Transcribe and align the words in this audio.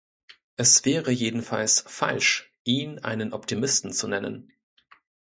Es 0.55 0.83
wäre 0.83 1.11
jedenfalls 1.11 1.81
falsch, 1.85 2.51
ihn 2.63 2.97
einen 3.03 3.33
Optimisten 3.33 3.93
zu 3.93 4.07
nennen. 4.07 4.51